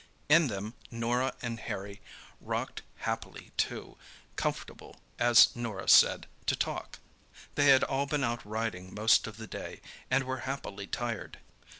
[0.29, 2.01] In them Norah and Harry
[2.39, 3.99] rocked happily, too
[4.35, 6.97] comfortable, as Norah said, to talk.
[7.53, 9.79] They had all been out riding most of the day,
[10.09, 11.37] and were happily tired.